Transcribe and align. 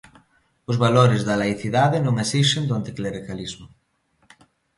Os 0.69 0.77
valores 0.83 1.21
da 1.27 1.39
laicidade 1.43 1.97
non 2.05 2.15
esixen 2.23 2.63
do 2.65 2.73
anticlericalismo. 2.79 3.65